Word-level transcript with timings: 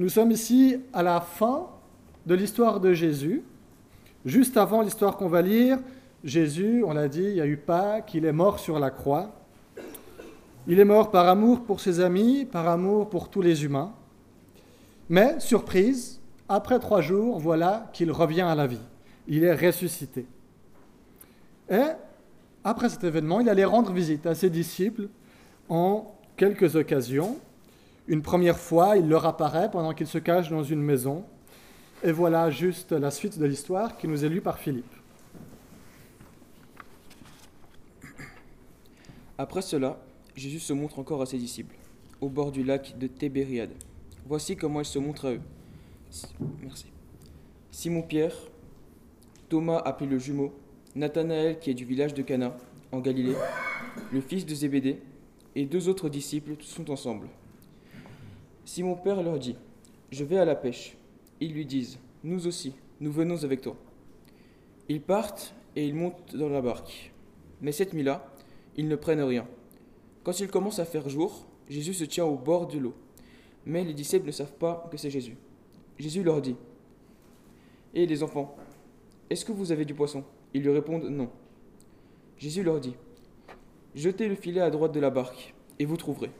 nous 0.00 0.08
sommes 0.08 0.30
ici 0.30 0.78
à 0.94 1.02
la 1.02 1.20
fin 1.20 1.66
de 2.24 2.34
l'histoire 2.34 2.80
de 2.80 2.94
Jésus. 2.94 3.42
Juste 4.24 4.56
avant 4.56 4.80
l'histoire 4.80 5.18
qu'on 5.18 5.28
va 5.28 5.42
lire, 5.42 5.78
Jésus, 6.24 6.82
on 6.86 6.94
l'a 6.94 7.06
dit, 7.06 7.22
il 7.22 7.34
y 7.34 7.40
a 7.42 7.46
eu 7.46 7.58
Pâques, 7.58 8.14
il 8.14 8.24
est 8.24 8.32
mort 8.32 8.58
sur 8.60 8.78
la 8.78 8.88
croix. 8.88 9.30
Il 10.66 10.80
est 10.80 10.86
mort 10.86 11.10
par 11.10 11.28
amour 11.28 11.64
pour 11.64 11.80
ses 11.80 12.00
amis, 12.00 12.46
par 12.46 12.66
amour 12.66 13.10
pour 13.10 13.28
tous 13.28 13.42
les 13.42 13.62
humains. 13.62 13.92
Mais, 15.10 15.38
surprise, 15.38 16.18
après 16.48 16.78
trois 16.78 17.02
jours, 17.02 17.38
voilà 17.38 17.90
qu'il 17.92 18.10
revient 18.10 18.40
à 18.40 18.54
la 18.54 18.66
vie. 18.66 18.80
Il 19.28 19.44
est 19.44 19.54
ressuscité. 19.54 20.24
Et, 21.70 21.84
après 22.64 22.88
cet 22.88 23.04
événement, 23.04 23.40
il 23.40 23.50
allait 23.50 23.66
rendre 23.66 23.92
visite 23.92 24.24
à 24.24 24.34
ses 24.34 24.48
disciples 24.48 25.08
en 25.68 26.14
quelques 26.38 26.74
occasions. 26.74 27.36
Une 28.10 28.22
première 28.22 28.58
fois, 28.58 28.96
il 28.96 29.08
leur 29.08 29.24
apparaît 29.24 29.70
pendant 29.70 29.94
qu'il 29.94 30.08
se 30.08 30.18
cache 30.18 30.50
dans 30.50 30.64
une 30.64 30.82
maison. 30.82 31.24
Et 32.02 32.10
voilà 32.10 32.50
juste 32.50 32.90
la 32.90 33.12
suite 33.12 33.38
de 33.38 33.46
l'histoire 33.46 33.96
qui 33.96 34.08
nous 34.08 34.24
est 34.24 34.28
lue 34.28 34.40
par 34.40 34.58
Philippe. 34.58 34.92
Après 39.38 39.62
cela, 39.62 40.02
Jésus 40.34 40.58
se 40.58 40.72
montre 40.72 40.98
encore 40.98 41.22
à 41.22 41.26
ses 41.26 41.38
disciples, 41.38 41.76
au 42.20 42.28
bord 42.28 42.50
du 42.50 42.64
lac 42.64 42.98
de 42.98 43.06
Tébériade. 43.06 43.70
Voici 44.26 44.56
comment 44.56 44.80
il 44.80 44.86
se 44.86 44.98
montre 44.98 45.26
à 45.26 45.30
eux. 45.34 45.40
Merci. 46.62 46.86
Simon-Pierre, 47.70 48.34
Thomas 49.48 49.78
appelé 49.78 50.10
le 50.10 50.18
jumeau, 50.18 50.52
Nathanaël 50.96 51.60
qui 51.60 51.70
est 51.70 51.74
du 51.74 51.84
village 51.84 52.12
de 52.14 52.22
Cana, 52.22 52.56
en 52.90 52.98
Galilée, 52.98 53.36
le 54.12 54.20
fils 54.20 54.44
de 54.44 54.54
Zébédée, 54.56 55.00
et 55.54 55.64
deux 55.64 55.88
autres 55.88 56.08
disciples 56.08 56.56
sont 56.58 56.90
ensemble. 56.90 57.28
Simon-Père 58.70 59.20
leur 59.20 59.36
dit, 59.36 59.56
Je 60.12 60.22
vais 60.22 60.38
à 60.38 60.44
la 60.44 60.54
pêche. 60.54 60.96
Ils 61.40 61.52
lui 61.52 61.66
disent, 61.66 61.98
Nous 62.22 62.46
aussi, 62.46 62.72
nous 63.00 63.10
venons 63.10 63.42
avec 63.42 63.62
toi. 63.62 63.74
Ils 64.88 65.00
partent 65.00 65.56
et 65.74 65.88
ils 65.88 65.94
montent 65.96 66.36
dans 66.36 66.48
la 66.48 66.62
barque. 66.62 67.12
Mais 67.60 67.72
cette 67.72 67.92
nuit-là, 67.92 68.32
ils 68.76 68.86
ne 68.86 68.94
prennent 68.94 69.22
rien. 69.22 69.44
Quand 70.22 70.38
il 70.38 70.46
commence 70.46 70.78
à 70.78 70.84
faire 70.84 71.08
jour, 71.08 71.48
Jésus 71.68 71.94
se 71.94 72.04
tient 72.04 72.24
au 72.24 72.36
bord 72.36 72.68
de 72.68 72.78
l'eau. 72.78 72.94
Mais 73.66 73.82
les 73.82 73.92
disciples 73.92 74.28
ne 74.28 74.30
savent 74.30 74.54
pas 74.54 74.86
que 74.88 74.96
c'est 74.96 75.10
Jésus. 75.10 75.36
Jésus 75.98 76.22
leur 76.22 76.40
dit 76.40 76.54
Et 77.92 78.06
les 78.06 78.22
enfants, 78.22 78.54
est-ce 79.30 79.44
que 79.44 79.50
vous 79.50 79.72
avez 79.72 79.84
du 79.84 79.96
poisson? 79.96 80.22
Ils 80.54 80.62
lui 80.62 80.70
répondent 80.70 81.10
Non. 81.10 81.28
Jésus 82.38 82.62
leur 82.62 82.78
dit 82.78 82.94
Jetez 83.96 84.28
le 84.28 84.36
filet 84.36 84.60
à 84.60 84.70
droite 84.70 84.92
de 84.92 85.00
la 85.00 85.10
barque, 85.10 85.56
et 85.80 85.84
vous 85.84 85.96
trouverez. 85.96 86.30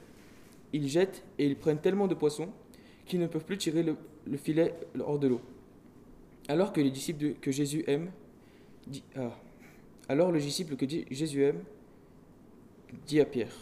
Ils 0.73 0.89
jettent 0.89 1.25
et 1.39 1.47
ils 1.47 1.57
prennent 1.57 1.81
tellement 1.81 2.07
de 2.07 2.15
poissons 2.15 2.49
qu'ils 3.07 3.21
ne 3.21 3.27
peuvent 3.27 3.45
plus 3.45 3.59
tirer 3.59 3.83
le, 3.83 3.97
filet 4.37 4.75
hors 5.01 5.19
de 5.19 5.29
l'eau. 5.29 5.41
Alors 6.49 6.73
que 6.73 6.81
les 6.81 6.91
disciples 6.91 7.35
que 7.41 7.51
Jésus 7.51 7.85
aime, 7.87 8.11
dit, 8.87 9.03
ah, 9.17 9.37
alors 10.09 10.33
le 10.33 10.41
disciple 10.41 10.77
que 10.77 10.87
Jésus 10.89 11.45
aime 11.45 11.63
dit 13.07 13.21
à 13.21 13.25
Pierre 13.25 13.55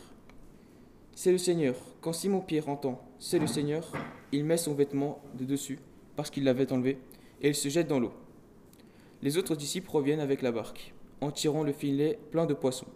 C'est 1.15 1.33
le 1.33 1.39
Seigneur. 1.39 1.75
Quand 2.01 2.13
Simon-Pierre 2.13 2.69
entend 2.69 3.03
C'est 3.19 3.39
le 3.39 3.47
Seigneur, 3.47 3.93
il 4.33 4.45
met 4.45 4.57
son 4.57 4.75
vêtement 4.75 5.21
de 5.39 5.45
dessus, 5.45 5.79
parce 6.17 6.31
qu'il 6.31 6.45
l'avait 6.45 6.73
enlevé, 6.73 6.99
et 7.43 7.49
il 7.49 7.55
se 7.55 7.69
jette 7.69 7.89
dans 7.89 8.01
l'eau. 8.01 8.13
Les 9.23 9.37
autres 9.37 9.57
disciples 9.57 9.91
reviennent 9.91 10.21
avec 10.21 10.43
la 10.43 10.53
barque, 10.53 10.95
en 11.21 11.31
tirant 11.31 11.63
le 11.63 11.73
filet 11.73 12.19
plein 12.31 12.47
de 12.47 12.55
poissons. 12.55 12.87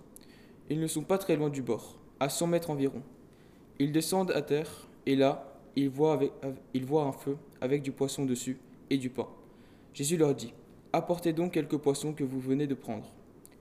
Ils 0.70 0.80
ne 0.80 0.86
sont 0.86 1.02
pas 1.02 1.18
très 1.18 1.36
loin 1.36 1.50
du 1.50 1.62
bord, 1.62 1.98
à 2.20 2.28
cent 2.28 2.46
mètres 2.46 2.70
environ. 2.70 3.02
Ils 3.78 3.92
descendent 3.92 4.32
à 4.32 4.42
terre, 4.42 4.88
et 5.06 5.16
là, 5.16 5.52
ils 5.76 5.88
voient, 5.88 6.18
un 6.22 7.12
feu 7.12 7.36
avec 7.60 7.82
du 7.82 7.92
poisson 7.92 8.24
dessus 8.24 8.58
et 8.90 8.98
du 8.98 9.10
pain. 9.10 9.28
Jésus 9.94 10.16
leur 10.16 10.34
dit 10.34 10.52
Apportez 10.92 11.32
donc 11.32 11.52
quelques 11.52 11.78
poissons 11.78 12.12
que 12.12 12.24
vous 12.24 12.40
venez 12.40 12.66
de 12.66 12.74
prendre. 12.74 13.10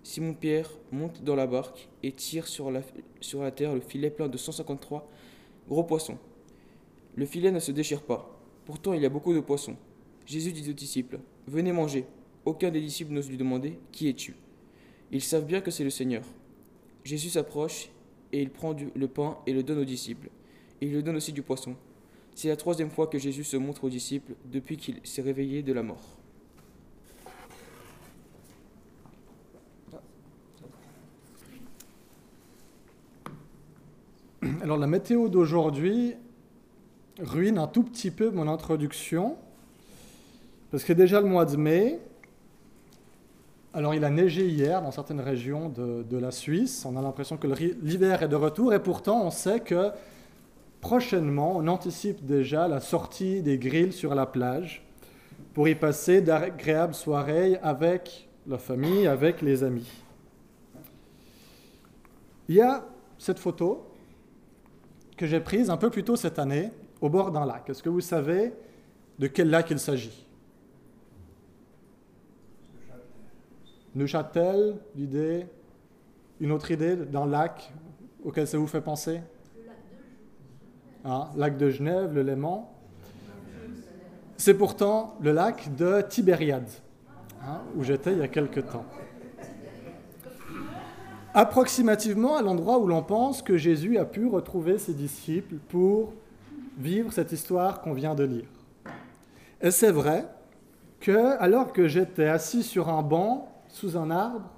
Simon-Pierre 0.04 0.70
monte 0.92 1.24
dans 1.24 1.36
la 1.36 1.48
barque 1.48 1.88
et 2.04 2.12
tire 2.12 2.48
sur 2.48 2.72
la, 2.72 2.82
sur 3.22 3.42
la 3.42 3.52
terre 3.52 3.74
le 3.74 3.82
filet 3.82 4.10
plein 4.10 4.28
de 4.28 4.38
153 4.38 5.08
gros 5.70 5.84
poissons. 5.84 6.18
Le 7.16 7.26
filet 7.26 7.52
ne 7.52 7.60
se 7.60 7.72
déchire 7.72 8.02
pas. 8.02 8.38
Pourtant, 8.66 8.94
il 8.94 9.02
y 9.02 9.06
a 9.06 9.10
beaucoup 9.10 9.34
de 9.34 9.40
poissons. 9.40 9.76
Jésus 10.26 10.52
dit 10.52 10.70
aux 10.70 10.74
disciples 10.74 11.20
Venez 11.48 11.72
manger. 11.72 12.06
Aucun 12.46 12.72
des 12.72 12.82
disciples 12.82 13.14
n'ose 13.14 13.30
lui 13.30 13.38
demander 13.38 13.78
Qui 13.92 14.10
es-tu? 14.10 14.36
Ils 15.12 15.22
savent 15.22 15.46
bien 15.46 15.62
que 15.62 15.72
c'est 15.72 15.84
le 15.84 15.90
Seigneur. 15.90 16.24
Jésus 17.04 17.30
s'approche 17.30 17.90
et 18.34 18.42
il 18.42 18.50
prend 18.50 18.76
le 18.96 19.08
pain 19.08 19.38
et 19.46 19.54
le 19.54 19.64
donne 19.64 19.80
aux 19.80 19.86
disciples. 19.86 20.30
il 20.82 20.92
le 20.92 21.04
donne 21.04 21.18
aussi 21.18 21.34
du 21.34 21.42
poisson. 21.42 21.76
C'est 22.36 22.48
la 22.48 22.56
troisième 22.56 22.90
fois 22.90 23.08
que 23.08 23.20
Jésus 23.20 23.44
se 23.44 23.58
montre 23.58 23.84
aux 23.84 23.90
disciples 23.90 24.34
depuis 24.46 24.78
qu'il 24.78 25.00
s'est 25.04 25.22
réveillé 25.22 25.64
de 25.64 25.74
la 25.74 25.84
mort. 25.84 26.18
Alors 34.62 34.78
la 34.78 34.88
météo 34.88 35.28
d'aujourd'hui 35.28 36.16
ruine 37.20 37.58
un 37.58 37.68
tout 37.68 37.84
petit 37.84 38.10
peu 38.10 38.32
mon 38.32 38.48
introduction, 38.48 39.36
parce 40.72 40.84
que 40.84 40.94
déjà 40.94 41.22
le 41.22 41.28
mois 41.28 41.46
de 41.46 41.58
mai, 41.58 42.00
alors 43.74 43.94
il 43.94 44.04
a 44.04 44.10
neigé 44.10 44.48
hier 44.48 44.82
dans 44.82 44.92
certaines 44.92 45.22
régions 45.22 45.70
de, 45.70 46.18
la 46.18 46.32
Suisse, 46.32 46.86
on 46.86 46.98
a 46.98 47.02
l'impression 47.02 47.38
que 47.38 47.48
l'hiver 47.82 48.24
est 48.24 48.28
de 48.28 48.36
retour, 48.36 48.74
et 48.74 48.82
pourtant 48.82 49.26
on 49.26 49.32
sait 49.32 49.62
que 49.62 49.92
prochainement 50.82 51.58
on 51.58 51.68
anticipe 51.68 52.26
déjà 52.26 52.68
la 52.68 52.80
sortie 52.80 53.42
des 53.42 53.58
grilles 53.58 53.94
sur 53.94 54.14
la 54.14 54.26
plage 54.26 54.86
pour 55.54 55.68
y 55.68 55.76
passer 55.76 56.22
d'agréables 56.22 56.94
soirées 56.94 57.58
avec 57.62 58.30
la 58.48 58.58
famille, 58.58 59.08
avec 59.08 59.42
les 59.42 59.64
amis. 59.64 59.90
Il 62.50 62.56
y 62.56 62.62
a 62.62 62.84
cette 63.18 63.40
photo 63.40 63.86
que 65.16 65.28
j'ai 65.28 65.40
prise 65.40 65.70
un 65.70 65.78
peu 65.78 65.90
plus 65.90 66.04
tôt 66.04 66.16
cette 66.16 66.40
année 66.40 66.72
au 67.00 67.10
bord 67.10 67.32
d'un 67.32 67.46
lac. 67.46 67.70
Est-ce 67.70 67.84
que 67.84 67.90
vous 67.90 68.02
savez 68.02 68.54
de 69.20 69.28
quel 69.28 69.50
lac 69.50 69.70
il 69.70 69.80
s'agit? 69.80 70.26
Neuchâtel, 73.96 74.78
l'idée 74.96 75.46
Une 76.40 76.52
autre 76.52 76.72
idée 76.72 76.96
d'un 76.96 77.26
lac 77.26 77.74
auquel 78.24 78.48
ça 78.48 78.58
vous 78.58 78.68
fait 78.68 78.82
penser? 78.82 79.22
Ah, 81.04 81.32
Lac 81.36 81.58
de 81.58 81.70
Genève, 81.70 82.14
le 82.14 82.22
Léman. 82.22 82.72
C'est 84.38 84.54
pourtant 84.54 85.16
le 85.22 85.32
lac 85.32 85.76
de 85.76 86.02
Tibériade, 86.02 86.70
hein, 87.44 87.62
où 87.76 87.84
j'étais 87.84 88.12
il 88.12 88.20
y 88.20 88.24
a 88.24 88.28
quelque 88.28 88.60
temps 88.60 88.86
approximativement 91.34 92.36
à 92.36 92.42
l'endroit 92.42 92.80
où 92.80 92.88
l'on 92.88 93.04
pense 93.04 93.42
que 93.42 93.58
Jésus 93.58 93.98
a 93.98 94.06
pu 94.06 94.28
retrouver 94.28 94.78
ses 94.78 94.94
disciples 94.94 95.56
pour 95.70 96.14
vivre 96.78 97.12
cette 97.14 97.32
histoire 97.32 97.82
qu'on 97.82 97.94
vient 97.94 98.16
de 98.16 98.24
lire. 98.24 98.48
Et 99.62 99.72
c'est 99.72 99.92
vrai 99.92 100.26
que, 101.00 101.38
alors 101.40 101.72
que 101.72 101.88
j'étais 101.88 102.28
assis 102.28 102.64
sur 102.64 102.90
un 102.90 103.02
banc, 103.02 103.51
sous 103.72 103.98
un 103.98 104.12
arbre, 104.12 104.50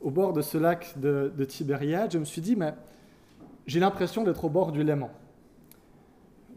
au 0.00 0.10
bord 0.10 0.32
de 0.32 0.42
ce 0.42 0.58
lac 0.58 0.98
de, 0.98 1.44
Tibériade, 1.44 2.12
je 2.12 2.18
me 2.18 2.24
suis 2.24 2.42
dit, 2.42 2.56
mais 2.56 2.74
j'ai 3.66 3.80
l'impression 3.80 4.24
d'être 4.24 4.44
au 4.44 4.48
bord 4.48 4.72
du 4.72 4.82
Léman. 4.82 5.10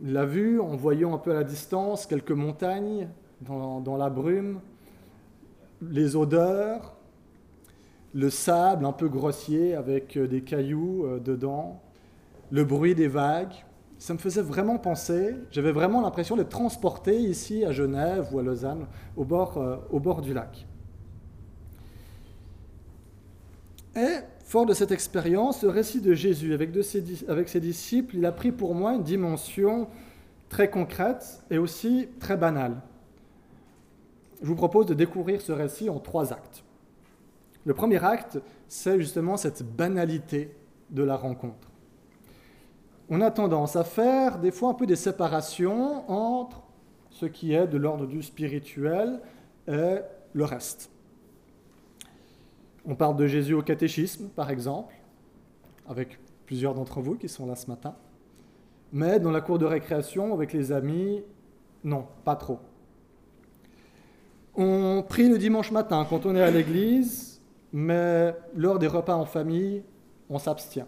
La 0.01 0.25
vue, 0.25 0.59
en 0.59 0.75
voyant 0.75 1.13
un 1.13 1.17
peu 1.17 1.31
à 1.31 1.35
la 1.35 1.43
distance 1.43 2.05
quelques 2.05 2.31
montagnes 2.31 3.07
dans 3.41 3.97
la 3.97 4.09
brume, 4.09 4.59
les 5.81 6.15
odeurs, 6.15 6.95
le 8.15 8.29
sable 8.29 8.85
un 8.85 8.93
peu 8.93 9.09
grossier 9.09 9.75
avec 9.75 10.15
euh, 10.15 10.25
des 10.25 10.41
cailloux 10.41 11.05
euh, 11.05 11.19
dedans, 11.19 11.81
le 12.49 12.63
bruit 12.63 12.95
des 12.95 13.09
vagues. 13.09 13.53
Ça 13.97 14.13
me 14.13 14.19
faisait 14.19 14.41
vraiment 14.41 14.77
penser, 14.77 15.35
j'avais 15.51 15.71
vraiment 15.71 16.01
l'impression 16.01 16.37
d'être 16.37 16.49
transporté 16.49 17.17
ici 17.17 17.65
à 17.65 17.71
Genève 17.71 18.29
ou 18.31 18.39
à 18.39 18.43
Lausanne, 18.43 18.87
au 19.17 19.25
bord, 19.25 19.57
euh, 19.57 19.77
au 19.89 19.99
bord 19.99 20.21
du 20.21 20.33
lac. 20.33 20.65
Et, 23.95 24.19
fort 24.43 24.65
de 24.65 24.73
cette 24.73 24.91
expérience, 24.91 25.63
le 25.63 25.69
récit 25.69 26.01
de 26.01 26.13
Jésus 26.13 26.53
avec, 26.53 26.71
ses, 26.83 27.03
ses 27.47 27.59
disciples, 27.59 28.17
il 28.17 28.25
a 28.25 28.31
pris 28.31 28.51
pour 28.51 28.75
moi 28.75 28.93
une 28.93 29.03
dimension 29.03 29.87
très 30.49 30.69
concrète 30.69 31.43
et 31.49 31.57
aussi 31.57 32.09
très 32.19 32.37
banale. 32.37 32.81
Je 34.41 34.47
vous 34.47 34.55
propose 34.55 34.85
de 34.85 34.93
découvrir 34.93 35.41
ce 35.41 35.51
récit 35.51 35.89
en 35.89 35.99
trois 35.99 36.33
actes. 36.33 36.63
Le 37.65 37.73
premier 37.73 38.03
acte, 38.03 38.39
c'est 38.67 38.99
justement 38.99 39.37
cette 39.37 39.63
banalité 39.63 40.55
de 40.91 41.03
la 41.03 41.15
rencontre. 41.15 41.69
On 43.09 43.21
a 43.21 43.31
tendance 43.31 43.75
à 43.75 43.83
faire 43.83 44.39
des 44.39 44.51
fois 44.51 44.69
un 44.69 44.73
peu 44.73 44.85
des 44.85 44.95
séparations 44.95 46.09
entre 46.09 46.63
ce 47.09 47.25
qui 47.25 47.53
est 47.53 47.67
de 47.67 47.77
l'ordre 47.77 48.05
du 48.05 48.21
spirituel 48.21 49.19
et 49.67 49.97
le 50.33 50.43
reste. 50.43 50.91
On 52.87 52.95
parle 52.95 53.15
de 53.15 53.25
Jésus 53.25 53.53
au 53.53 53.63
catéchisme, 53.63 54.29
par 54.29 54.51
exemple, 54.51 54.93
avec 55.87 56.19
plusieurs 56.45 56.75
d'entre 56.75 57.01
vous 57.01 57.15
qui 57.15 57.27
sont 57.27 57.47
là 57.47 57.55
ce 57.55 57.67
matin. 57.67 57.95
Mais 58.93 59.19
dans 59.19 59.31
la 59.31 59.41
cour 59.41 59.57
de 59.57 59.65
récréation, 59.65 60.33
avec 60.33 60.53
les 60.53 60.71
amis, 60.71 61.23
non, 61.83 62.05
pas 62.23 62.35
trop. 62.35 62.59
On 64.55 65.03
prie 65.07 65.27
le 65.27 65.37
dimanche 65.37 65.71
matin 65.71 66.05
quand 66.07 66.25
on 66.25 66.35
est 66.35 66.41
à 66.41 66.51
l'église, 66.51 67.41
mais 67.73 68.35
lors 68.55 68.79
des 68.79 68.87
repas 68.87 69.15
en 69.15 69.25
famille, 69.25 69.83
on 70.29 70.37
s'abstient. 70.37 70.87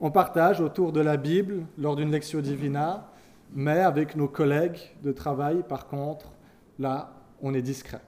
On 0.00 0.10
partage 0.10 0.60
autour 0.60 0.92
de 0.92 1.00
la 1.00 1.16
Bible 1.16 1.66
lors 1.76 1.96
d'une 1.96 2.10
lecture 2.10 2.40
divina, 2.40 3.10
mais 3.52 3.80
avec 3.80 4.16
nos 4.16 4.28
collègues 4.28 4.78
de 5.02 5.12
travail, 5.12 5.62
par 5.68 5.88
contre, 5.88 6.32
là, 6.78 7.12
on 7.42 7.52
est 7.52 7.62
discret. 7.62 8.00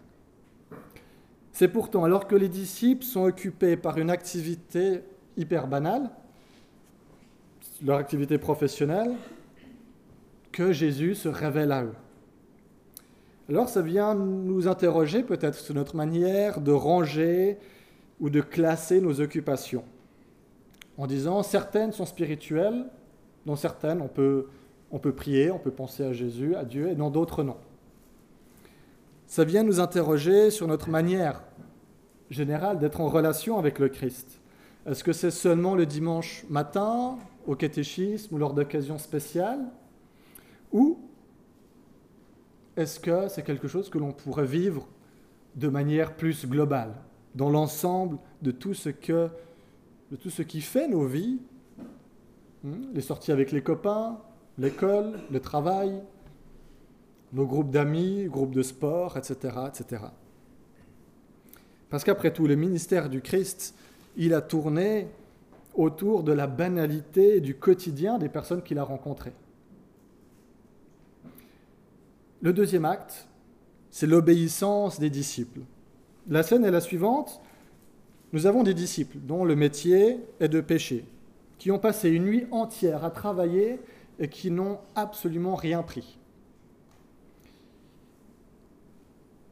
C'est 1.53 1.69
pourtant 1.69 2.05
alors 2.05 2.27
que 2.27 2.35
les 2.35 2.49
disciples 2.49 3.05
sont 3.05 3.25
occupés 3.25 3.77
par 3.77 3.99
une 3.99 4.11
activité 4.11 5.03
hyper 5.37 5.67
banale, 5.67 6.11
leur 7.85 7.99
activité 7.99 8.39
professionnelle, 8.39 9.15
que 10.51 10.73
Jésus 10.73 11.15
se 11.15 11.29
révèle 11.29 11.73
à 11.73 11.85
eux. 11.85 11.95
Alors 13.49 13.69
ça 13.69 13.83
vient 13.83 14.15
nous 14.15 14.69
interroger 14.69 15.23
peut-être 15.23 15.57
sur 15.57 15.75
notre 15.75 15.97
manière 15.97 16.61
de 16.61 16.73
ranger 16.73 17.59
ou 18.21 18.31
de 18.31 18.41
classer 18.41 19.01
nos 19.01 19.21
occupations, 19.21 19.85
en 20.97 21.07
disant 21.07 21.43
certaines 21.43 21.93
sont 21.93 22.07
spirituelles, 22.07 22.87
dans 23.45 23.57
certaines 23.57 24.01
on 24.01 24.09
peut, 24.09 24.47
prier, 25.15 25.51
on 25.51 25.59
peut 25.59 25.71
penser 25.71 26.05
à 26.05 26.13
Jésus, 26.13 26.55
à 26.55 26.65
Dieu, 26.65 26.89
et 26.89 26.95
dans 26.95 27.11
d'autres 27.11 27.43
non. 27.43 27.57
Ça 29.33 29.45
vient 29.45 29.63
nous 29.63 29.81
interroger 29.81 30.51
sur 30.51 30.69
notre 30.69 30.91
manière 30.91 31.43
générale 32.29 32.79
d'être 32.79 33.01
en 33.01 33.09
relation 33.09 33.59
avec 33.59 33.79
le 33.79 33.89
Christ. 33.89 34.43
Est-ce 34.85 35.03
que 35.03 35.15
c'est 35.15 35.31
seulement 35.31 35.75
le 35.75 35.87
dimanche 35.87 36.45
matin, 36.51 37.17
au 37.47 37.57
catéchisme 37.57 38.35
ou 38.35 38.37
lors 38.37 38.53
d'occasions 38.53 38.99
spéciales? 38.99 39.65
Ou 40.71 40.99
est-ce 42.77 43.01
que 43.01 43.29
c'est 43.29 43.43
quelque 43.43 43.69
chose 43.69 43.89
que 43.89 43.97
l'on 43.97 44.13
pourrait 44.13 44.45
vivre 44.45 44.87
de 45.55 45.69
manière 45.69 46.15
plus 46.15 46.45
globale, 46.45 46.93
dans 47.35 47.49
l'ensemble 47.49 48.19
de 48.43 48.51
tout 48.51 48.75
ce 48.75 48.91
que, 48.91 49.31
de 50.11 50.17
tout 50.17 50.29
ce 50.29 50.43
qui 50.43 50.61
fait 50.61 50.89
nos 50.89 51.07
vies, 51.07 51.41
hmm, 52.65 52.93
les 52.93 53.01
sorties 53.01 53.33
avec 53.33 53.51
les 53.51 53.63
copains, 53.63 54.19
l'école, 54.59 55.15
le 55.31 55.41
travail, 55.41 56.03
nos 57.33 57.47
groupes 57.47 57.71
d'amis, 57.71 58.27
groupes 58.27 58.55
de 58.55 58.63
sport, 58.63 59.17
etc., 59.17 59.57
etc. 59.69 60.03
Parce 61.91 62.05
qu'après 62.05 62.33
tout, 62.33 62.47
le 62.47 62.57
ministère 62.57 63.09
du 63.09 63.21
Christ, 63.21 63.75
il 64.17 64.35
a 64.35 64.41
tourné 64.41 65.09
autour 65.75 66.23
de 66.23 66.33
la 66.33 66.47
banalité 66.47 67.41
du 67.41 67.55
quotidien 67.55 68.19
des 68.19 68.29
personnes 68.29 68.63
qu'il 68.63 68.79
a 68.79 68.85
rencontrées. 68.85 69.33
Le 72.43 72.53
deuxième 72.53 72.85
acte, 72.85 73.27
c'est 73.91 74.07
l'obéissance 74.07 74.99
des 74.99 75.11
disciples. 75.11 75.61
La 76.29 76.43
scène 76.43 76.65
est 76.65 76.71
la 76.71 76.81
suivante. 76.81 77.41
Nous 78.33 78.47
avons 78.47 78.63
des 78.63 78.75
disciples 78.75 79.19
dont 79.19 79.45
le 79.45 79.55
métier 79.55 80.19
est 80.41 80.49
de 80.49 80.61
pêcher, 80.61 81.05
qui 81.59 81.71
ont 81.71 81.79
passé 81.79 82.11
une 82.11 82.25
nuit 82.25 82.47
entière 82.51 83.05
à 83.05 83.11
travailler 83.11 83.81
et 84.19 84.29
qui 84.29 84.51
n'ont 84.51 84.79
absolument 84.95 85.55
rien 85.55 85.83
pris. 85.83 86.19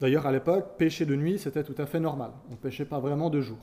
D'ailleurs, 0.00 0.26
à 0.26 0.32
l'époque, 0.32 0.76
pêcher 0.78 1.04
de 1.04 1.14
nuit, 1.14 1.38
c'était 1.38 1.62
tout 1.62 1.74
à 1.78 1.86
fait 1.86 2.00
normal. 2.00 2.30
On 2.48 2.52
ne 2.52 2.56
pêchait 2.56 2.86
pas 2.86 2.98
vraiment 2.98 3.28
de 3.28 3.40
jour. 3.40 3.58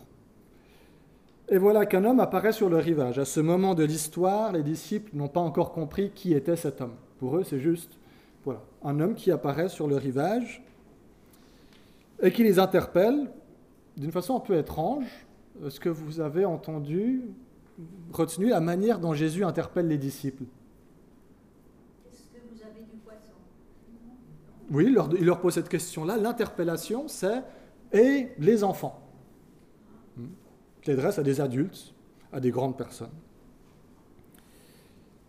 Et 1.49 1.57
voilà 1.57 1.85
qu'un 1.85 2.03
homme 2.03 2.19
apparaît 2.19 2.51
sur 2.51 2.69
le 2.69 2.77
rivage. 2.77 3.19
À 3.19 3.25
ce 3.25 3.39
moment 3.39 3.73
de 3.73 3.83
l'histoire, 3.83 4.51
les 4.51 4.63
disciples 4.63 5.15
n'ont 5.15 5.29
pas 5.29 5.39
encore 5.39 5.71
compris 5.71 6.11
qui 6.11 6.33
était 6.33 6.57
cet 6.57 6.81
homme. 6.81 6.95
Pour 7.19 7.37
eux, 7.37 7.43
c'est 7.43 7.59
juste 7.59 7.97
voilà, 8.43 8.61
un 8.83 8.99
homme 8.99 9.15
qui 9.15 9.31
apparaît 9.31 9.69
sur 9.69 9.87
le 9.87 9.95
rivage 9.95 10.63
et 12.21 12.31
qui 12.31 12.43
les 12.43 12.59
interpelle 12.59 13.31
d'une 13.95 14.11
façon 14.11 14.35
un 14.35 14.39
peu 14.39 14.57
étrange. 14.57 15.05
Est-ce 15.65 15.79
que 15.79 15.89
vous 15.89 16.19
avez 16.19 16.45
entendu, 16.45 17.23
retenu 18.11 18.49
la 18.49 18.59
manière 18.59 18.99
dont 18.99 19.13
Jésus 19.13 19.43
interpelle 19.43 19.87
les 19.87 19.97
disciples 19.97 20.43
Est-ce 22.11 22.29
que 22.29 22.41
vous 22.49 22.61
avez 22.61 22.81
du 22.81 22.97
poisson 22.97 23.33
Oui, 24.69 24.85
il 24.87 24.93
leur, 24.93 25.09
il 25.17 25.31
pose 25.41 25.53
cette 25.53 25.69
question-là. 25.69 26.17
L'interpellation, 26.17 27.07
c'est 27.07 27.43
et 27.93 28.29
les 28.37 28.63
enfants 28.63 29.01
qui 30.81 30.91
adresse 30.91 31.19
à 31.19 31.23
des 31.23 31.41
adultes, 31.41 31.93
à 32.31 32.39
des 32.39 32.51
grandes 32.51 32.77
personnes. 32.77 33.11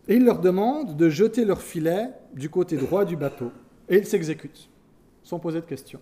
Et 0.09 0.17
il 0.17 0.25
leur 0.25 0.41
demande 0.41 0.97
de 0.97 1.09
jeter 1.09 1.45
leur 1.45 1.61
filet 1.61 2.11
du 2.35 2.49
côté 2.49 2.77
droit 2.77 3.05
du 3.05 3.17
bateau. 3.17 3.53
Et 3.89 3.99
ils 3.99 4.07
s'exécutent, 4.07 4.71
sans 5.23 5.39
poser 5.39 5.61
de 5.61 5.67
questions. 5.67 6.01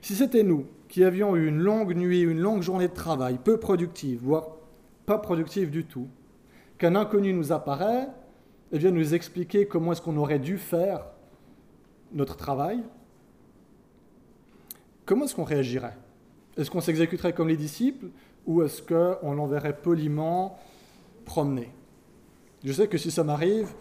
Si 0.00 0.14
c'était 0.14 0.42
nous 0.42 0.66
qui 0.88 1.04
avions 1.04 1.36
eu 1.36 1.46
une 1.46 1.58
longue 1.58 1.94
nuit, 1.94 2.20
une 2.20 2.40
longue 2.40 2.62
journée 2.62 2.88
de 2.88 2.92
travail, 2.92 3.38
peu 3.42 3.58
productive, 3.58 4.20
voire 4.22 4.56
pas 5.06 5.18
productive 5.18 5.70
du 5.70 5.84
tout, 5.84 6.08
qu'un 6.76 6.94
inconnu 6.94 7.32
nous 7.32 7.52
apparaît 7.52 8.08
et 8.72 8.78
vient 8.78 8.90
nous 8.90 9.14
expliquer 9.14 9.66
comment 9.66 9.92
est-ce 9.92 10.02
qu'on 10.02 10.16
aurait 10.16 10.38
dû 10.38 10.58
faire 10.58 11.06
notre 12.12 12.36
travail, 12.36 12.82
comment 15.04 15.24
est-ce 15.24 15.34
qu'on 15.34 15.44
réagirait? 15.44 15.96
Est-ce 16.56 16.70
qu'on 16.70 16.80
s'exécuterait 16.80 17.32
comme 17.32 17.48
les 17.48 17.56
disciples 17.56 18.06
ou 18.46 18.62
est-ce 18.62 18.82
qu'on 18.82 19.32
l'enverrait 19.32 19.76
poliment 19.76 20.58
promener? 21.24 21.70
Je 22.64 22.72
sais 22.72 22.88
que 22.88 22.98
si 22.98 23.10
ça 23.10 23.24
m'arrive, 23.24 23.72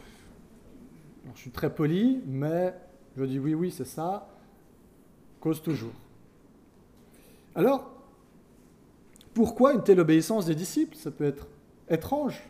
je 1.35 1.39
suis 1.39 1.51
très 1.51 1.73
poli, 1.73 2.21
mais 2.25 2.73
je 3.17 3.23
dis 3.25 3.39
oui, 3.39 3.53
oui, 3.53 3.71
c'est 3.71 3.85
ça, 3.85 4.27
cause 5.39 5.61
toujours. 5.61 5.93
Alors, 7.53 7.91
pourquoi 9.33 9.73
une 9.73 9.83
telle 9.83 9.99
obéissance 9.99 10.45
des 10.45 10.55
disciples? 10.55 10.95
Ça 10.95 11.11
peut 11.11 11.25
être 11.25 11.47
étrange 11.89 12.41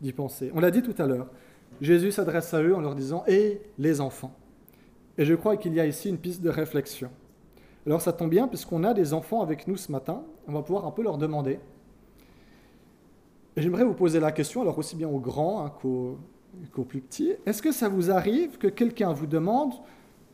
d'y 0.00 0.12
penser. 0.12 0.50
On 0.54 0.60
l'a 0.60 0.70
dit 0.70 0.82
tout 0.82 0.94
à 0.98 1.06
l'heure. 1.06 1.28
Jésus 1.80 2.12
s'adresse 2.12 2.52
à 2.52 2.62
eux 2.62 2.74
en 2.74 2.80
leur 2.80 2.94
disant 2.94 3.24
Et 3.26 3.60
les 3.78 4.00
enfants 4.00 4.36
Et 5.20 5.26
je 5.26 5.34
crois 5.34 5.58
qu'il 5.58 5.74
y 5.74 5.80
a 5.80 5.86
ici 5.86 6.08
une 6.08 6.16
piste 6.16 6.40
de 6.40 6.48
réflexion. 6.48 7.10
Alors 7.86 8.00
ça 8.00 8.14
tombe 8.14 8.30
bien, 8.30 8.48
puisqu'on 8.48 8.84
a 8.84 8.94
des 8.94 9.12
enfants 9.12 9.42
avec 9.42 9.68
nous 9.68 9.76
ce 9.76 9.92
matin, 9.92 10.24
on 10.48 10.52
va 10.52 10.62
pouvoir 10.62 10.86
un 10.86 10.90
peu 10.90 11.02
leur 11.02 11.18
demander. 11.18 11.60
J'aimerais 13.54 13.84
vous 13.84 13.92
poser 13.92 14.18
la 14.18 14.32
question, 14.32 14.62
alors 14.62 14.78
aussi 14.78 14.96
bien 14.96 15.08
aux 15.08 15.18
grands 15.18 15.62
hein, 15.62 15.72
qu'aux 15.78 16.84
plus 16.84 17.02
petits, 17.02 17.34
est-ce 17.44 17.60
que 17.60 17.70
ça 17.70 17.90
vous 17.90 18.10
arrive 18.10 18.56
que 18.56 18.68
quelqu'un 18.68 19.12
vous 19.12 19.26
demande 19.26 19.74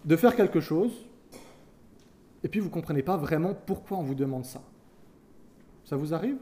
de 0.05 0.15
faire 0.15 0.37
quelque 0.37 0.61
chose, 0.61 0.93
et 2.45 2.49
puis 2.49 2.61
vous 2.61 2.69
ne 2.69 2.73
comprenez 2.73 3.03
pas 3.03 3.17
vraiment 3.17 3.55
pourquoi 3.55 3.99
on 3.99 4.03
vous 4.03 4.15
demande 4.15 4.45
ça? 4.45 4.63
Ça 5.85 5.97
vous 5.97 6.15
arrive? 6.15 6.37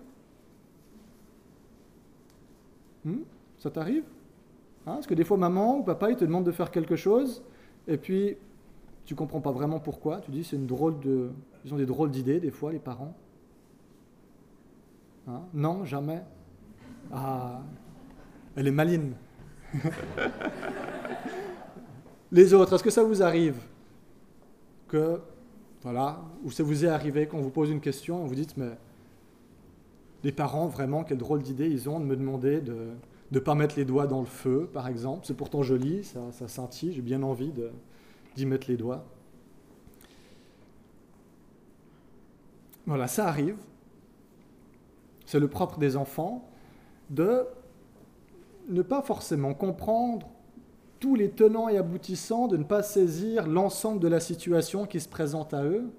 Hmm? 3.06 3.22
Ça 3.58 3.70
t'arrive? 3.70 4.04
Hein? 4.86 4.98
Est-ce 4.98 5.08
que 5.08 5.14
des 5.14 5.24
fois 5.24 5.38
maman 5.38 5.78
ou 5.78 5.82
papa 5.82 6.10
ils 6.10 6.16
te 6.16 6.26
demandent 6.26 6.44
de 6.44 6.52
faire 6.52 6.70
quelque 6.70 6.96
chose, 6.96 7.42
et 7.86 7.96
puis 7.96 8.36
tu 9.04 9.14
comprends 9.14 9.40
pas 9.40 9.52
vraiment 9.52 9.80
pourquoi. 9.80 10.18
Tu 10.18 10.30
dis 10.30 10.44
c'est 10.44 10.56
une 10.56 10.66
drôle 10.66 10.98
de, 11.00 11.30
ils 11.64 11.74
ont 11.74 11.76
des 11.76 11.86
drôles 11.86 12.10
d'idées 12.10 12.40
des 12.40 12.50
fois 12.50 12.72
les 12.72 12.78
parents. 12.78 13.14
Hein? 15.28 15.42
Non, 15.52 15.84
jamais. 15.84 16.22
Ah, 17.12 17.62
elle 18.56 18.66
est 18.66 18.72
maline. 18.72 19.14
les 22.32 22.54
autres, 22.54 22.74
est-ce 22.74 22.84
que 22.84 22.90
ça 22.90 23.02
vous 23.02 23.22
arrive 23.22 23.58
que 24.88 25.20
voilà, 25.82 26.22
ou 26.42 26.50
ça 26.50 26.62
vous 26.62 26.84
est 26.84 26.88
arrivé 26.88 27.26
qu'on 27.26 27.40
vous 27.40 27.50
pose 27.50 27.70
une 27.70 27.80
question 27.80 28.24
vous 28.24 28.34
dites 28.34 28.56
mais 28.56 28.70
les 30.22 30.32
parents 30.32 30.66
vraiment 30.66 31.04
quelle 31.04 31.18
drôle 31.18 31.42
d'idée 31.42 31.68
ils 31.68 31.90
ont 31.90 32.00
de 32.00 32.04
me 32.04 32.16
demander 32.16 32.60
de 32.60 32.88
ne 33.32 33.38
pas 33.38 33.54
mettre 33.54 33.76
les 33.76 33.84
doigts 33.84 34.06
dans 34.06 34.20
le 34.20 34.26
feu, 34.26 34.68
par 34.72 34.88
exemple. 34.88 35.26
C'est 35.26 35.36
pourtant 35.36 35.62
joli, 35.62 36.04
ça, 36.04 36.20
ça 36.32 36.48
scintille, 36.48 36.92
j'ai 36.92 37.02
bien 37.02 37.22
envie 37.22 37.52
de, 37.52 37.70
d'y 38.36 38.46
mettre 38.46 38.68
les 38.68 38.76
doigts. 38.76 39.04
Voilà, 42.86 43.08
ça 43.08 43.26
arrive. 43.26 43.56
C'est 45.26 45.40
le 45.40 45.48
propre 45.48 45.78
des 45.78 45.96
enfants 45.96 46.48
de 47.10 47.46
ne 48.68 48.82
pas 48.82 49.02
forcément 49.02 49.54
comprendre 49.54 50.28
tous 51.00 51.14
les 51.14 51.30
tenants 51.30 51.68
et 51.68 51.76
aboutissants, 51.76 52.48
de 52.48 52.56
ne 52.56 52.64
pas 52.64 52.82
saisir 52.82 53.46
l'ensemble 53.46 54.00
de 54.00 54.08
la 54.08 54.20
situation 54.20 54.86
qui 54.86 55.00
se 55.00 55.08
présente 55.08 55.52
à 55.52 55.64
eux. 55.64 55.90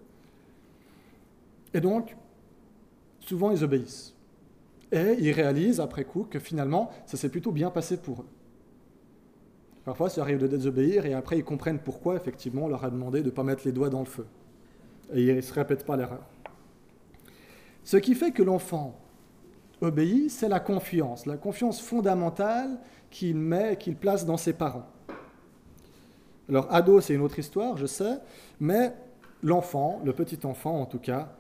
Et 1.73 1.81
donc, 1.81 2.15
souvent, 3.19 3.51
ils 3.51 3.63
obéissent. 3.63 4.14
Et 4.95 5.17
ils 5.19 5.31
réalisent 5.31 5.81
après 5.81 6.05
coup 6.05 6.23
que 6.23 6.39
finalement, 6.39 6.89
ça 7.05 7.17
s'est 7.17 7.29
plutôt 7.29 7.51
bien 7.51 7.69
passé 7.69 7.97
pour 7.97 8.21
eux. 8.21 8.27
Parfois, 9.83 10.09
ça 10.09 10.21
arrive 10.21 10.39
de 10.39 10.47
désobéir 10.47 11.05
et 11.05 11.13
après, 11.13 11.37
ils 11.37 11.43
comprennent 11.43 11.79
pourquoi, 11.79 12.15
effectivement, 12.15 12.63
on 12.63 12.67
leur 12.69 12.83
a 12.83 12.89
demandé 12.89 13.19
de 13.19 13.25
ne 13.25 13.31
pas 13.31 13.43
mettre 13.43 13.63
les 13.65 13.71
doigts 13.71 13.89
dans 13.89 13.99
le 13.99 14.05
feu. 14.05 14.25
Et 15.13 15.23
ils 15.23 15.35
ne 15.35 15.41
se 15.41 15.53
répètent 15.53 15.85
pas 15.85 15.95
l'erreur. 15.95 16.25
Ce 17.83 17.97
qui 17.97 18.15
fait 18.15 18.31
que 18.31 18.41
l'enfant 18.41 18.99
obéit, 19.81 20.31
c'est 20.31 20.49
la 20.49 20.59
confiance, 20.59 21.25
la 21.25 21.37
confiance 21.37 21.81
fondamentale 21.81 22.79
qu'il 23.11 23.35
met, 23.35 23.77
qu'il 23.77 23.95
place 23.95 24.25
dans 24.25 24.37
ses 24.37 24.53
parents. 24.53 24.87
Alors, 26.49 26.73
ado, 26.73 27.01
c'est 27.01 27.13
une 27.13 27.21
autre 27.21 27.37
histoire, 27.37 27.77
je 27.77 27.85
sais, 27.85 28.17
mais 28.59 28.93
l'enfant, 29.43 30.01
le 30.03 30.13
petit 30.13 30.45
enfant 30.45 30.79
en 30.79 30.85
tout 30.85 30.99
cas, 30.99 31.35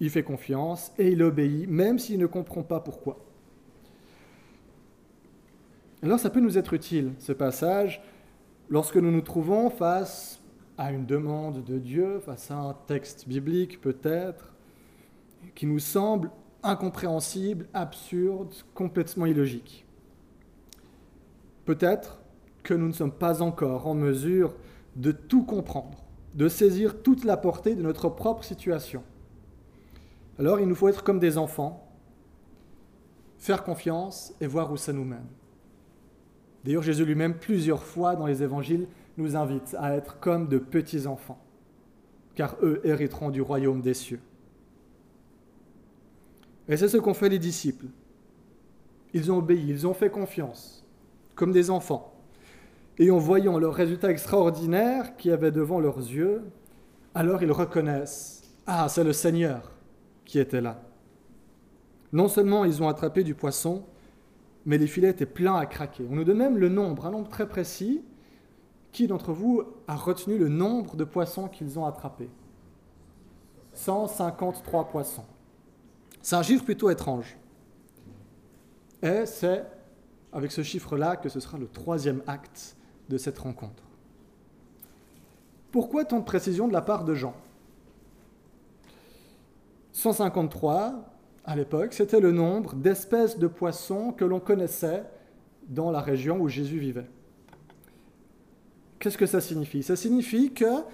il 0.00 0.10
fait 0.10 0.22
confiance 0.22 0.92
et 0.98 1.08
il 1.12 1.22
obéit, 1.22 1.68
même 1.68 1.98
s'il 1.98 2.18
ne 2.18 2.26
comprend 2.26 2.62
pas 2.62 2.80
pourquoi. 2.80 3.18
Alors 6.02 6.18
ça 6.18 6.30
peut 6.30 6.40
nous 6.40 6.56
être 6.56 6.72
utile, 6.72 7.12
ce 7.18 7.32
passage, 7.32 8.02
lorsque 8.70 8.96
nous 8.96 9.10
nous 9.10 9.20
trouvons 9.20 9.68
face 9.68 10.40
à 10.78 10.92
une 10.92 11.04
demande 11.04 11.62
de 11.62 11.78
Dieu, 11.78 12.20
face 12.20 12.50
à 12.50 12.56
un 12.56 12.74
texte 12.86 13.28
biblique 13.28 13.82
peut-être, 13.82 14.54
qui 15.54 15.66
nous 15.66 15.78
semble 15.78 16.30
incompréhensible, 16.62 17.66
absurde, 17.74 18.54
complètement 18.74 19.26
illogique. 19.26 19.84
Peut-être 21.66 22.18
que 22.62 22.72
nous 22.72 22.88
ne 22.88 22.92
sommes 22.92 23.12
pas 23.12 23.42
encore 23.42 23.86
en 23.86 23.94
mesure 23.94 24.54
de 24.96 25.12
tout 25.12 25.44
comprendre, 25.44 26.02
de 26.34 26.48
saisir 26.48 27.02
toute 27.02 27.24
la 27.24 27.36
portée 27.36 27.74
de 27.74 27.82
notre 27.82 28.08
propre 28.08 28.44
situation. 28.44 29.02
Alors 30.40 30.58
il 30.58 30.66
nous 30.66 30.74
faut 30.74 30.88
être 30.88 31.04
comme 31.04 31.18
des 31.18 31.36
enfants, 31.36 31.86
faire 33.36 33.62
confiance 33.62 34.34
et 34.40 34.46
voir 34.46 34.72
où 34.72 34.78
ça 34.78 34.90
nous 34.90 35.04
mène. 35.04 35.26
D'ailleurs, 36.64 36.82
Jésus 36.82 37.04
lui-même, 37.04 37.34
plusieurs 37.34 37.82
fois 37.82 38.16
dans 38.16 38.24
les 38.24 38.42
évangiles, 38.42 38.86
nous 39.18 39.36
invite 39.36 39.76
à 39.78 39.94
être 39.94 40.18
comme 40.18 40.48
de 40.48 40.56
petits 40.56 41.06
enfants, 41.06 41.44
car 42.34 42.56
eux 42.62 42.80
hériteront 42.84 43.28
du 43.28 43.42
royaume 43.42 43.82
des 43.82 43.92
cieux. 43.92 44.20
Et 46.68 46.78
c'est 46.78 46.88
ce 46.88 46.96
qu'ont 46.96 47.12
fait 47.12 47.28
les 47.28 47.38
disciples. 47.38 47.86
Ils 49.12 49.30
ont 49.30 49.38
obéi, 49.38 49.68
ils 49.68 49.86
ont 49.86 49.94
fait 49.94 50.08
confiance, 50.08 50.86
comme 51.34 51.52
des 51.52 51.68
enfants. 51.68 52.14
Et 52.96 53.10
en 53.10 53.18
voyant 53.18 53.58
leurs 53.58 53.74
résultats 53.74 54.10
extraordinaires 54.10 55.18
qui 55.18 55.30
avaient 55.30 55.52
devant 55.52 55.80
leurs 55.80 55.98
yeux, 55.98 56.44
alors 57.14 57.42
ils 57.42 57.52
reconnaissent, 57.52 58.42
ah, 58.66 58.88
c'est 58.88 59.04
le 59.04 59.12
Seigneur 59.12 59.70
qui 60.30 60.38
était 60.38 60.60
là. 60.60 60.80
Non 62.12 62.28
seulement 62.28 62.64
ils 62.64 62.80
ont 62.84 62.88
attrapé 62.88 63.24
du 63.24 63.34
poisson, 63.34 63.84
mais 64.64 64.78
les 64.78 64.86
filets 64.86 65.10
étaient 65.10 65.26
pleins 65.26 65.56
à 65.56 65.66
craquer. 65.66 66.06
On 66.08 66.14
nous 66.14 66.22
donne 66.22 66.38
même 66.38 66.56
le 66.56 66.68
nombre, 66.68 67.06
un 67.06 67.10
nombre 67.10 67.28
très 67.28 67.48
précis. 67.48 68.04
Qui 68.92 69.08
d'entre 69.08 69.32
vous 69.32 69.64
a 69.88 69.96
retenu 69.96 70.38
le 70.38 70.48
nombre 70.48 70.94
de 70.94 71.02
poissons 71.02 71.48
qu'ils 71.48 71.80
ont 71.80 71.84
attrapés? 71.84 72.30
153 73.72 74.88
poissons. 74.88 75.24
C'est 76.22 76.36
un 76.36 76.42
chiffre 76.42 76.64
plutôt 76.64 76.90
étrange. 76.90 77.36
Et 79.02 79.26
c'est 79.26 79.64
avec 80.32 80.52
ce 80.52 80.62
chiffre-là 80.62 81.16
que 81.16 81.28
ce 81.28 81.40
sera 81.40 81.58
le 81.58 81.66
troisième 81.66 82.22
acte 82.28 82.76
de 83.08 83.18
cette 83.18 83.38
rencontre. 83.38 83.82
Pourquoi 85.72 86.04
tant 86.04 86.20
de 86.20 86.24
précision 86.24 86.68
de 86.68 86.72
la 86.72 86.82
part 86.82 87.04
de 87.04 87.14
Jean? 87.14 87.34
153, 90.00 91.04
à 91.44 91.56
l'époque, 91.56 91.92
c'était 91.92 92.20
le 92.20 92.32
nombre 92.32 92.74
d'espèces 92.74 93.38
de 93.38 93.46
poissons 93.46 94.12
que 94.12 94.24
l'on 94.24 94.40
connaissait 94.40 95.04
dans 95.68 95.90
la 95.90 96.00
région 96.00 96.40
où 96.40 96.48
Jésus 96.48 96.78
vivait. 96.78 97.08
Qu'est-ce 98.98 99.18
que 99.18 99.26
ça 99.26 99.42
signifie? 99.42 99.82
Ça 99.82 99.96
signifie 99.96 100.52
que, 100.52 100.84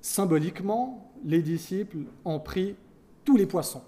symboliquement, 0.00 1.12
les 1.24 1.42
disciples 1.42 1.98
ont 2.24 2.40
pris 2.40 2.74
tous 3.24 3.36
les 3.36 3.46
poissons, 3.46 3.82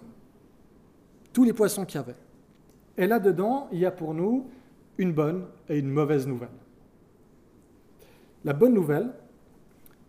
tous 1.33 1.45
les 1.45 1.54
poissons 1.54 1.87
qu'il 1.87 1.99
y 1.99 2.04
avait. 2.04 2.16
Et 2.99 3.07
là-dedans, 3.07 3.69
il 3.73 3.78
y 3.78 3.87
a 3.87 3.90
pour 3.90 4.12
nous 4.12 4.47
une 4.99 5.14
bonne 5.14 5.47
et 5.71 5.78
une 5.78 5.90
mauvaise 5.90 6.26
nouvelle. 6.26 6.50
La 8.45 8.52
bonne 8.52 8.75
nouvelle, 8.75 9.11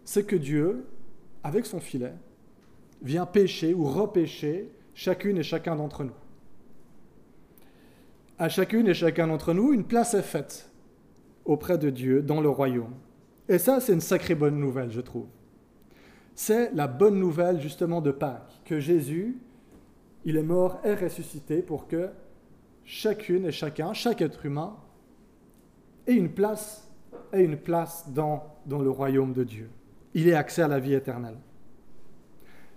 c'est 0.03 0.25
que 0.25 0.36
Dieu, 0.36 0.86
avec 1.41 1.65
son 1.65 1.79
filet, 1.79 2.13
vient 3.03 3.25
pêcher 3.25 3.74
ou 3.74 3.86
repêcher 3.86 4.69
chacune 4.95 5.38
et 5.38 5.43
chacun 5.43 5.75
d'entre 5.75 6.03
nous. 6.03 6.13
À 8.39 8.50
chacune 8.50 8.88
et 8.88 8.93
chacun 8.93 9.27
d'entre 9.27 9.53
nous, 9.53 9.74
une 9.74 9.83
place 9.83 10.13
est 10.13 10.24
faite 10.24 10.69
auprès 11.45 11.77
de 11.77 11.89
Dieu 11.89 12.22
dans 12.22 12.41
le 12.41 12.50
royaume. 12.50 12.93
Et 13.50 13.57
ça, 13.57 13.79
c'est 13.79 13.93
une 13.93 14.01
sacrée 14.01 14.36
bonne 14.36 14.60
nouvelle, 14.60 14.91
je 14.91 15.01
trouve. 15.01 15.27
C'est 16.33 16.74
la 16.74 16.88
bonne 16.88 17.19
nouvelle 17.19 17.62
justement 17.62 18.01
de 18.01 18.12
Pâques, 18.12 18.62
que 18.65 18.79
Jésus, 18.79 19.38
il 20.25 20.38
est 20.38 20.43
mort 20.43 20.79
et 20.83 20.95
ressuscité 20.95 21.62
pour 21.62 21.88
que 21.88 22.10
chacune 22.86 23.45
et 23.45 23.51
chacun, 23.51 23.93
chaque 23.93 24.22
être 24.22 24.45
humain, 24.45 24.75
ait 26.07 26.13
une 26.13 26.29
place, 26.29 26.89
ait 27.33 27.43
une 27.43 27.57
place 27.57 28.10
dans, 28.10 28.43
dans 28.65 28.79
le 28.79 28.89
royaume 28.89 29.33
de 29.33 29.43
Dieu. 29.43 29.69
Il 30.13 30.27
ait 30.27 30.33
accès 30.33 30.62
à 30.62 30.67
la 30.67 30.79
vie 30.79 30.93
éternelle. 30.93 31.38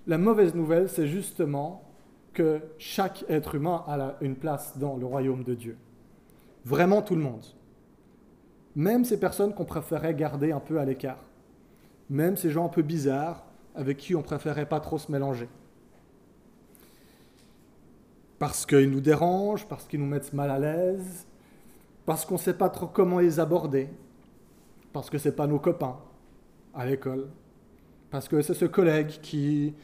La 0.06 0.18
mauvaise 0.18 0.54
nouvelle, 0.54 0.88
c'est 0.88 1.08
justement 1.08 1.82
que 2.32 2.60
chaque 2.78 3.24
être 3.28 3.54
humain 3.56 3.84
a 3.88 4.16
une 4.20 4.36
place 4.36 4.78
dans 4.78 4.96
le 4.96 5.04
royaume 5.04 5.42
de 5.42 5.54
Dieu. 5.54 5.76
Vraiment 6.64 7.02
tout 7.02 7.16
le 7.16 7.22
monde. 7.22 7.44
Même 8.76 9.04
ces 9.04 9.18
personnes 9.18 9.54
qu'on 9.54 9.64
préférait 9.64 10.14
garder 10.14 10.52
un 10.52 10.60
peu 10.60 10.78
à 10.78 10.84
l'écart. 10.84 11.24
Même 12.08 12.36
ces 12.36 12.50
gens 12.50 12.66
un 12.66 12.68
peu 12.68 12.82
bizarres 12.82 13.44
avec 13.74 13.96
qui 13.96 14.14
on 14.14 14.22
préférait 14.22 14.68
pas 14.68 14.80
trop 14.80 14.98
se 14.98 15.10
mélanger. 15.10 15.48
Parce 18.38 18.66
qu'ils 18.66 18.90
nous 18.90 19.00
dérangent, 19.00 19.66
parce 19.66 19.86
qu'ils 19.86 20.00
nous 20.00 20.06
mettent 20.06 20.32
mal 20.32 20.50
à 20.50 20.58
l'aise, 20.58 21.26
parce 22.04 22.24
qu'on 22.24 22.34
ne 22.34 22.40
sait 22.40 22.56
pas 22.56 22.68
trop 22.68 22.86
comment 22.86 23.18
les 23.18 23.40
aborder, 23.40 23.88
parce 24.92 25.10
que 25.10 25.18
ce 25.18 25.28
n'est 25.28 25.34
pas 25.34 25.46
nos 25.46 25.58
copains 25.58 25.96
à 26.74 26.86
l'école, 26.86 27.28
parce 28.10 28.28
que 28.28 28.42
c'est 28.42 28.54
ce 28.54 28.66
collègue 28.66 29.08
qui 29.22 29.74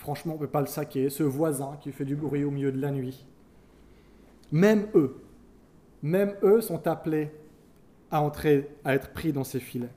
franchement, 0.00 0.32
on 0.32 0.36
ne 0.36 0.40
peut 0.40 0.50
pas 0.50 0.62
le 0.62 0.66
saquer, 0.66 1.10
ce 1.10 1.22
voisin 1.22 1.76
qui 1.80 1.92
fait 1.92 2.06
du 2.06 2.16
bruit 2.16 2.42
au 2.42 2.50
milieu 2.50 2.72
de 2.72 2.80
la 2.80 2.90
nuit. 2.90 3.26
Même 4.50 4.86
eux, 4.94 5.14
même 6.02 6.34
eux 6.42 6.62
sont 6.62 6.86
appelés 6.86 7.30
à 8.10 8.22
entrer, 8.22 8.70
à 8.82 8.94
être 8.94 9.12
pris 9.12 9.32
dans 9.32 9.44
ces 9.44 9.60
filets. 9.60 9.92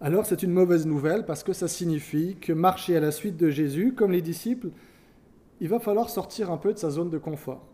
Alors 0.00 0.26
c'est 0.26 0.42
une 0.42 0.50
mauvaise 0.50 0.84
nouvelle 0.84 1.24
parce 1.24 1.44
que 1.44 1.52
ça 1.52 1.68
signifie 1.68 2.36
que 2.40 2.52
marcher 2.52 2.96
à 2.96 3.00
la 3.00 3.12
suite 3.12 3.36
de 3.36 3.50
Jésus, 3.50 3.94
comme 3.94 4.10
les 4.10 4.22
disciples, 4.22 4.70
il 5.60 5.68
va 5.68 5.78
falloir 5.78 6.10
sortir 6.10 6.50
un 6.50 6.56
peu 6.56 6.72
de 6.72 6.78
sa 6.78 6.90
zone 6.90 7.10
de 7.10 7.18
confort. 7.18 7.64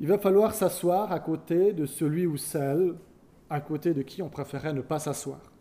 Il 0.00 0.08
va 0.08 0.18
falloir 0.18 0.54
s'asseoir 0.54 1.12
à 1.12 1.20
côté 1.20 1.72
de 1.72 1.86
celui 1.86 2.26
ou 2.26 2.36
celle 2.36 2.94
à 3.48 3.60
côté 3.60 3.94
de 3.94 4.02
qui 4.02 4.22
on 4.22 4.28
préférait 4.28 4.72
ne 4.72 4.80
pas 4.80 4.98
s'asseoir 4.98 5.52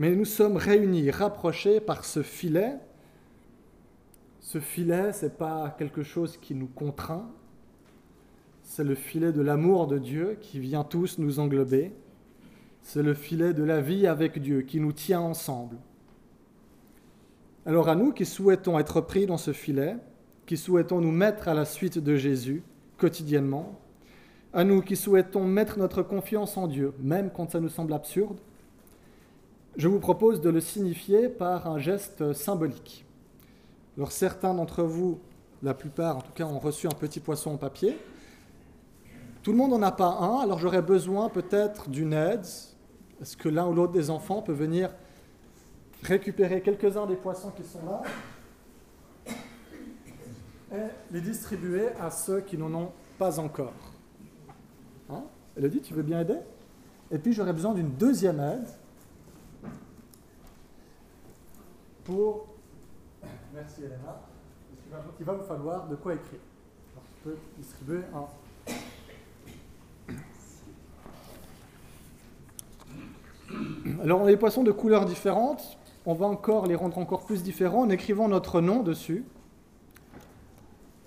mais 0.00 0.16
nous 0.16 0.24
sommes 0.24 0.56
réunis, 0.56 1.10
rapprochés 1.10 1.78
par 1.78 2.06
ce 2.06 2.22
filet. 2.22 2.78
Ce 4.40 4.58
filet, 4.58 5.12
ce 5.12 5.26
n'est 5.26 5.30
pas 5.30 5.76
quelque 5.78 6.02
chose 6.02 6.38
qui 6.38 6.54
nous 6.54 6.68
contraint, 6.68 7.30
c'est 8.62 8.82
le 8.82 8.94
filet 8.94 9.30
de 9.30 9.42
l'amour 9.42 9.88
de 9.88 9.98
Dieu 9.98 10.38
qui 10.40 10.58
vient 10.58 10.84
tous 10.84 11.18
nous 11.18 11.38
englober. 11.38 11.92
C'est 12.80 13.02
le 13.02 13.12
filet 13.12 13.52
de 13.52 13.62
la 13.62 13.82
vie 13.82 14.06
avec 14.06 14.38
Dieu 14.40 14.62
qui 14.62 14.80
nous 14.80 14.94
tient 14.94 15.20
ensemble. 15.20 15.76
Alors 17.66 17.90
à 17.90 17.94
nous 17.94 18.12
qui 18.12 18.24
souhaitons 18.24 18.78
être 18.78 19.02
pris 19.02 19.26
dans 19.26 19.36
ce 19.36 19.52
filet, 19.52 19.98
qui 20.46 20.56
souhaitons 20.56 21.02
nous 21.02 21.12
mettre 21.12 21.46
à 21.46 21.52
la 21.52 21.66
suite 21.66 21.98
de 21.98 22.16
Jésus 22.16 22.62
quotidiennement, 22.96 23.78
à 24.54 24.64
nous 24.64 24.80
qui 24.80 24.96
souhaitons 24.96 25.44
mettre 25.44 25.78
notre 25.78 26.02
confiance 26.02 26.56
en 26.56 26.68
Dieu, 26.68 26.94
même 27.00 27.30
quand 27.30 27.50
ça 27.50 27.60
nous 27.60 27.68
semble 27.68 27.92
absurde, 27.92 28.38
je 29.80 29.88
vous 29.88 29.98
propose 29.98 30.42
de 30.42 30.50
le 30.50 30.60
signifier 30.60 31.30
par 31.30 31.66
un 31.66 31.78
geste 31.78 32.34
symbolique. 32.34 33.06
Alors 33.96 34.12
certains 34.12 34.52
d'entre 34.52 34.82
vous, 34.82 35.20
la 35.62 35.72
plupart 35.72 36.18
en 36.18 36.20
tout 36.20 36.32
cas, 36.32 36.44
ont 36.44 36.58
reçu 36.58 36.86
un 36.86 36.90
petit 36.90 37.18
poisson 37.18 37.52
en 37.52 37.56
papier. 37.56 37.98
Tout 39.42 39.52
le 39.52 39.56
monde 39.56 39.70
n'en 39.70 39.80
a 39.80 39.90
pas 39.90 40.18
un, 40.20 40.40
alors 40.40 40.58
j'aurais 40.58 40.82
besoin 40.82 41.30
peut-être 41.30 41.88
d'une 41.88 42.12
aide. 42.12 42.44
Est-ce 43.22 43.38
que 43.38 43.48
l'un 43.48 43.68
ou 43.68 43.72
l'autre 43.72 43.94
des 43.94 44.10
enfants 44.10 44.42
peut 44.42 44.52
venir 44.52 44.90
récupérer 46.02 46.60
quelques-uns 46.60 47.06
des 47.06 47.16
poissons 47.16 47.50
qui 47.50 47.62
sont 47.62 47.80
là 47.86 48.02
et 50.74 50.88
les 51.10 51.22
distribuer 51.22 51.88
à 51.98 52.10
ceux 52.10 52.42
qui 52.42 52.58
n'en 52.58 52.74
ont 52.74 52.92
pas 53.18 53.40
encore? 53.40 53.72
Hein? 55.08 55.22
Elodie, 55.56 55.80
tu 55.80 55.94
veux 55.94 56.02
bien 56.02 56.20
aider? 56.20 56.36
Et 57.10 57.16
puis 57.18 57.32
j'aurais 57.32 57.54
besoin 57.54 57.72
d'une 57.72 57.92
deuxième 57.92 58.40
aide 58.40 58.68
pour. 62.04 62.46
Merci 63.54 63.82
Elena. 63.82 64.22
Il 65.18 65.26
va 65.26 65.34
vous 65.34 65.44
falloir 65.44 65.86
de 65.86 65.96
quoi 65.96 66.14
écrire. 66.14 66.40
Alors. 68.12 68.30
Alors, 74.02 74.22
on 74.22 74.36
poissons 74.36 74.62
de 74.62 74.72
couleurs 74.72 75.04
différentes. 75.04 75.76
on 76.06 76.14
va 76.14 76.26
encore 76.26 76.66
les 76.66 76.74
rendre 76.74 76.98
encore 76.98 77.26
plus 77.26 77.42
différents 77.42 77.82
en 77.82 77.90
écrivant 77.90 78.28
notre 78.28 78.60
nom 78.60 78.82
dessus. 78.82 79.24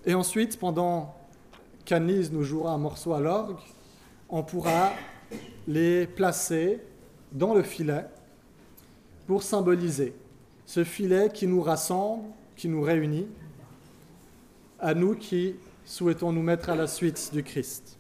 Et 0.06 0.14
ensuite, 0.14 0.60
pendant 0.60 1.16
qu'Anise 1.86 2.32
nous 2.32 2.44
jouera 2.44 2.74
un 2.74 2.78
morceau 2.78 3.14
à 3.14 3.20
l'orgue, 3.20 3.58
on 4.30 4.44
pourra 4.44 4.92
les 5.68 6.06
placer 6.06 6.82
dans 7.32 7.54
le 7.54 7.64
filet 7.64 8.06
pour 9.26 9.44
symboliser 9.44 10.14
ce 10.66 10.84
filet 10.84 11.30
qui 11.34 11.48
nous 11.48 11.62
rassemble, 11.62 12.24
qui 12.56 12.68
nous 12.68 12.82
réunit, 12.82 13.28
à 14.80 14.94
nous 14.94 15.16
qui 15.16 15.56
souhaitons 15.86 16.32
nous 16.32 16.44
mettre 16.44 16.70
à 16.70 16.76
la 16.76 16.88
suite 16.88 17.32
du 17.34 17.44
Christ. 17.44 17.98